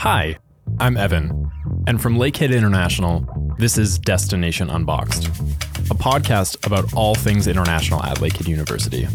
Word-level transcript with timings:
Hi, 0.00 0.38
I'm 0.78 0.96
Evan, 0.96 1.50
and 1.86 2.00
from 2.00 2.16
Lakehead 2.16 2.56
International, 2.56 3.22
this 3.58 3.76
is 3.76 3.98
Destination 3.98 4.70
Unboxed, 4.70 5.26
a 5.90 5.94
podcast 5.94 6.56
about 6.64 6.94
all 6.94 7.14
things 7.14 7.46
international 7.46 8.02
at 8.04 8.16
Lakehead 8.16 8.48
University. 8.48 9.06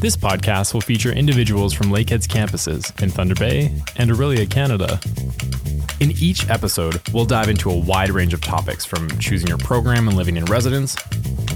This 0.00 0.14
podcast 0.14 0.74
will 0.74 0.82
feature 0.82 1.12
individuals 1.12 1.72
from 1.72 1.86
Lakehead's 1.86 2.28
campuses 2.28 3.02
in 3.02 3.08
Thunder 3.08 3.34
Bay 3.34 3.74
and 3.96 4.10
Orillia, 4.10 4.50
Canada. 4.50 5.00
In 5.98 6.10
each 6.20 6.46
episode, 6.50 7.00
we'll 7.14 7.24
dive 7.24 7.48
into 7.48 7.70
a 7.70 7.78
wide 7.78 8.10
range 8.10 8.34
of 8.34 8.42
topics 8.42 8.84
from 8.84 9.08
choosing 9.18 9.48
your 9.48 9.56
program 9.56 10.08
and 10.08 10.16
living 10.18 10.36
in 10.36 10.44
residence 10.44 10.94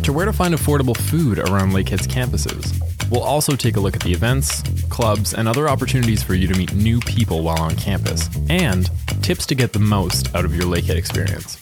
to 0.02 0.14
where 0.14 0.24
to 0.24 0.32
find 0.32 0.54
affordable 0.54 0.96
food 0.96 1.38
around 1.38 1.72
Lakehead's 1.72 2.06
campuses. 2.06 2.72
We'll 3.10 3.22
also 3.22 3.54
take 3.54 3.76
a 3.76 3.80
look 3.80 3.94
at 3.94 4.02
the 4.02 4.12
events, 4.12 4.62
clubs, 4.88 5.34
and 5.34 5.48
other 5.48 5.68
opportunities 5.68 6.22
for 6.22 6.34
you 6.34 6.46
to 6.48 6.54
meet 6.54 6.74
new 6.74 7.00
people 7.00 7.42
while 7.42 7.60
on 7.60 7.76
campus, 7.76 8.28
and 8.48 8.88
tips 9.22 9.46
to 9.46 9.54
get 9.54 9.72
the 9.72 9.78
most 9.78 10.34
out 10.34 10.44
of 10.44 10.54
your 10.54 10.64
Lakehead 10.64 10.96
experience. 10.96 11.60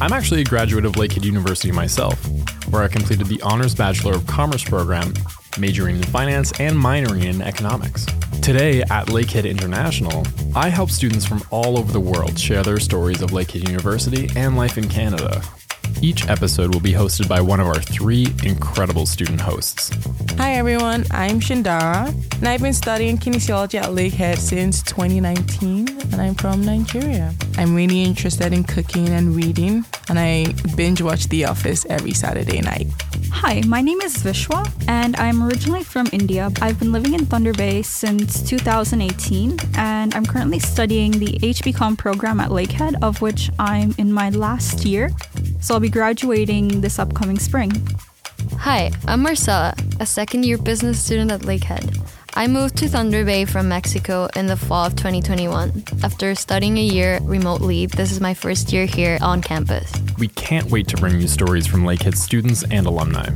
I'm 0.00 0.12
actually 0.12 0.42
a 0.42 0.44
graduate 0.44 0.84
of 0.84 0.92
Lakehead 0.92 1.24
University 1.24 1.72
myself, 1.72 2.22
where 2.70 2.82
I 2.82 2.88
completed 2.88 3.26
the 3.26 3.40
Honors 3.42 3.74
Bachelor 3.74 4.14
of 4.14 4.26
Commerce 4.26 4.64
program, 4.64 5.14
majoring 5.58 5.96
in 5.96 6.02
finance 6.02 6.52
and 6.60 6.76
minoring 6.76 7.24
in 7.24 7.40
economics. 7.40 8.04
Today 8.42 8.82
at 8.82 9.06
Lakehead 9.06 9.48
International, 9.48 10.24
I 10.54 10.68
help 10.68 10.90
students 10.90 11.24
from 11.24 11.42
all 11.50 11.78
over 11.78 11.92
the 11.92 12.00
world 12.00 12.38
share 12.38 12.62
their 12.62 12.78
stories 12.78 13.22
of 13.22 13.30
Lakehead 13.30 13.66
University 13.66 14.28
and 14.36 14.56
life 14.56 14.76
in 14.76 14.88
Canada. 14.88 15.42
Each 16.02 16.28
episode 16.28 16.74
will 16.74 16.80
be 16.80 16.92
hosted 16.92 17.26
by 17.26 17.40
one 17.40 17.58
of 17.58 17.66
our 17.66 17.80
three 17.80 18.26
incredible 18.42 19.06
student 19.06 19.40
hosts. 19.40 19.90
Hi 20.36 20.52
everyone, 20.52 21.04
I'm 21.10 21.40
Shindara, 21.40 22.08
and 22.36 22.46
I've 22.46 22.60
been 22.60 22.74
studying 22.74 23.16
kinesiology 23.16 23.80
at 23.80 23.88
Lakehead 23.88 24.36
since 24.36 24.82
2019, 24.82 25.88
and 25.88 26.14
I'm 26.16 26.34
from 26.34 26.62
Nigeria. 26.62 27.34
I'm 27.56 27.74
really 27.74 28.02
interested 28.02 28.52
in 28.52 28.64
cooking 28.64 29.08
and 29.08 29.34
reading, 29.34 29.86
and 30.10 30.18
I 30.18 30.52
binge 30.76 31.00
watch 31.00 31.28
The 31.28 31.46
Office 31.46 31.86
every 31.88 32.12
Saturday 32.12 32.60
night. 32.60 32.88
Hi, 33.32 33.62
my 33.66 33.80
name 33.80 34.00
is 34.00 34.16
Vishwa, 34.16 34.70
and 34.88 35.16
I'm 35.16 35.42
originally 35.42 35.82
from 35.82 36.08
India. 36.12 36.50
I've 36.60 36.78
been 36.78 36.92
living 36.92 37.14
in 37.14 37.26
Thunder 37.26 37.52
Bay 37.52 37.82
since 37.82 38.42
2018, 38.42 39.58
and 39.76 40.14
I'm 40.14 40.24
currently 40.24 40.58
studying 40.58 41.12
the 41.12 41.38
HBCom 41.42 41.98
program 41.98 42.40
at 42.40 42.50
Lakehead, 42.50 42.94
of 43.02 43.22
which 43.22 43.50
I'm 43.58 43.94
in 43.98 44.12
my 44.12 44.30
last 44.30 44.84
year. 44.84 45.10
So 45.66 45.74
I'll 45.74 45.80
be 45.80 45.88
graduating 45.88 46.80
this 46.80 47.00
upcoming 47.00 47.40
spring. 47.40 47.72
Hi, 48.56 48.92
I'm 49.08 49.20
Marcella, 49.20 49.74
a 49.98 50.06
second 50.06 50.44
year 50.44 50.58
business 50.58 51.02
student 51.02 51.32
at 51.32 51.40
Lakehead. 51.40 52.08
I 52.34 52.46
moved 52.46 52.76
to 52.76 52.88
Thunder 52.88 53.24
Bay 53.24 53.46
from 53.46 53.68
Mexico 53.68 54.28
in 54.36 54.46
the 54.46 54.56
fall 54.56 54.86
of 54.86 54.94
2021. 54.94 55.82
After 56.04 56.36
studying 56.36 56.78
a 56.78 56.82
year 56.82 57.18
remotely, 57.22 57.86
this 57.86 58.12
is 58.12 58.20
my 58.20 58.32
first 58.32 58.72
year 58.72 58.86
here 58.86 59.18
on 59.20 59.42
campus. 59.42 59.92
We 60.20 60.28
can't 60.28 60.70
wait 60.70 60.86
to 60.86 60.96
bring 60.98 61.20
you 61.20 61.26
stories 61.26 61.66
from 61.66 61.82
Lakehead 61.82 62.16
students 62.16 62.62
and 62.70 62.86
alumni. 62.86 63.28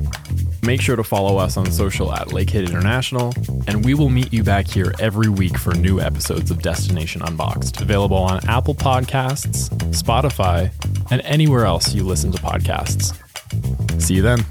Make 0.63 0.81
sure 0.81 0.95
to 0.95 1.03
follow 1.03 1.37
us 1.37 1.57
on 1.57 1.73
social 1.73 2.13
at 2.13 2.29
Lakehead 2.29 2.69
International, 2.69 3.35
and 3.67 3.85
we 3.85 3.95
will 3.95 4.09
meet 4.09 4.33
you 4.33 4.45
back 4.45 4.69
here 4.69 4.95
every 5.01 5.29
week 5.29 5.59
for 5.59 5.75
new 5.75 5.99
episodes 5.99 6.53
of 6.53 6.63
Destination 6.63 7.23
Unboxed, 7.23 7.81
available 7.81 8.19
on 8.19 8.47
Apple 8.49 8.77
Podcasts, 8.77 9.69
Spotify, 9.91 10.71
and 11.11 11.21
anywhere 11.23 11.65
else 11.67 11.95
you 11.95 12.05
listen 12.05 12.33
to 12.33 12.39
podcasts. 12.39 13.17
See 14.01 14.15
you 14.15 14.23
then. 14.23 14.45